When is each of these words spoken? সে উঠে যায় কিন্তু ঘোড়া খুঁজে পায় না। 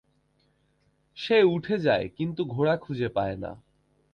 সে 1.17 1.37
উঠে 1.45 1.75
যায় 1.77 2.05
কিন্তু 2.09 2.41
ঘোড়া 2.45 2.75
খুঁজে 2.77 3.09
পায় 3.09 3.37
না। 3.37 3.51